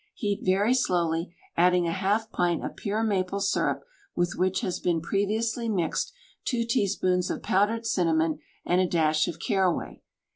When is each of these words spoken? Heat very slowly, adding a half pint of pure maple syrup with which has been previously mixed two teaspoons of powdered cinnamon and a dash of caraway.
Heat 0.15 0.39
very 0.43 0.73
slowly, 0.73 1.31
adding 1.55 1.87
a 1.87 1.91
half 1.91 2.31
pint 2.31 2.65
of 2.65 2.75
pure 2.75 3.03
maple 3.03 3.39
syrup 3.39 3.83
with 4.15 4.33
which 4.35 4.61
has 4.61 4.79
been 4.79 4.99
previously 4.99 5.69
mixed 5.69 6.11
two 6.43 6.65
teaspoons 6.65 7.29
of 7.29 7.43
powdered 7.43 7.85
cinnamon 7.85 8.39
and 8.65 8.81
a 8.81 8.87
dash 8.87 9.27
of 9.27 9.37
caraway. 9.37 10.01